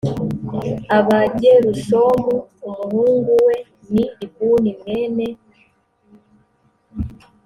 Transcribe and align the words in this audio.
aba 0.97 1.19
gerushomu 1.39 2.31
umuhungu 2.67 3.31
we 3.45 3.55
ni 3.91 4.03
libuni 4.17 4.71
mwene 4.79 5.27